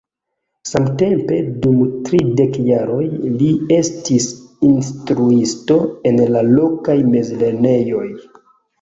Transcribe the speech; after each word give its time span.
Samtempe 0.69 1.37
dum 1.65 1.83
tridek 2.07 2.57
jaroj 2.71 3.03
li 3.35 3.51
estis 3.77 4.27
instruisto 4.73 5.81
en 6.15 6.23
la 6.35 6.47
lokaj 6.59 7.01
mezlernejoj. 7.17 8.07